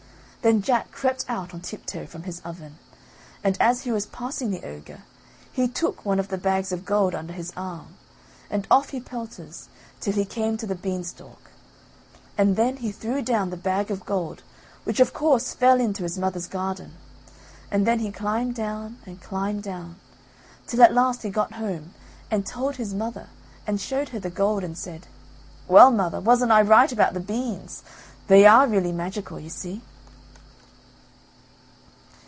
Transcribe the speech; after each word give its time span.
Then 0.43 0.63
Jack 0.63 0.91
crept 0.91 1.23
out 1.29 1.53
on 1.53 1.61
tiptoe 1.61 2.07
from 2.07 2.23
his 2.23 2.39
oven, 2.39 2.79
and 3.43 3.55
as 3.61 3.83
he 3.83 3.91
was 3.91 4.07
passing 4.07 4.49
the 4.49 4.63
ogre 4.65 5.03
he 5.51 5.67
took 5.67 6.03
one 6.03 6.17
of 6.17 6.29
the 6.29 6.37
bags 6.39 6.71
of 6.71 6.83
gold 6.83 7.13
under 7.13 7.33
his 7.33 7.53
arm, 7.55 7.95
and 8.49 8.65
off 8.71 8.89
he 8.89 8.99
pelters 8.99 9.69
till 9.99 10.13
he 10.13 10.25
came 10.25 10.57
to 10.57 10.65
the 10.65 10.73
beanstalk, 10.73 11.51
and 12.39 12.55
then 12.55 12.77
he 12.77 12.91
threw 12.91 13.21
down 13.21 13.51
the 13.51 13.55
bag 13.55 13.91
of 13.91 14.03
gold 14.03 14.41
which 14.83 14.99
of 14.99 15.13
course 15.13 15.53
fell 15.53 15.79
in 15.79 15.93
to 15.93 16.01
his 16.01 16.17
mother's 16.17 16.47
garden, 16.47 16.93
and 17.69 17.85
then 17.85 17.99
he 17.99 18.11
climbed 18.11 18.55
down 18.55 18.97
and 19.05 19.21
climbed 19.21 19.61
down 19.61 19.97
till 20.65 20.81
at 20.81 20.91
last 20.91 21.21
he 21.21 21.29
got 21.29 21.53
home 21.53 21.93
and 22.31 22.47
told 22.47 22.77
his 22.77 22.95
mother 22.95 23.27
and 23.67 23.79
showed 23.79 24.09
her 24.09 24.19
the 24.19 24.31
gold 24.31 24.63
and 24.63 24.75
said: 24.75 25.05
"Well, 25.67 25.91
mother, 25.91 26.19
wasn't 26.19 26.51
I 26.51 26.63
right 26.63 26.91
about 26.91 27.13
the 27.13 27.19
beans. 27.19 27.83
They 28.25 28.43
are 28.47 28.65
really 28.67 28.91
magical, 28.91 29.39
you 29.39 29.51
see." 29.51 29.83